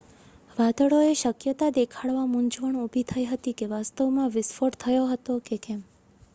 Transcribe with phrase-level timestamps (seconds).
[0.53, 5.89] વાદળોએ શક્યતા દેખાડતા મૂંઝવણ ઉભી થઈ હતી કે વાસ્તવમાં વિસ્ફોટ થયો હતો કે કેમ